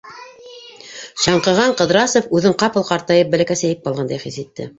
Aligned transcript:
Шаңҡыған 1.25 1.75
Ҡыҙрасов 1.81 2.33
үҙен 2.39 2.57
ҡапыл 2.65 2.87
ҡартайып, 2.89 3.31
бәләкәсәйеп 3.37 3.87
ҡалғандай 3.87 4.25
хис 4.27 4.41
итте. 4.47 4.69